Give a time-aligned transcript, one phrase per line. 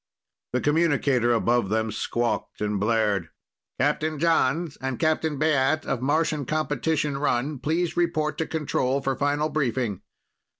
[0.53, 3.29] The communicator above them squawked and blared:
[3.79, 9.49] "Captain Jons and Captain Baat of Martian competition run, please report to control for final
[9.49, 10.01] briefing."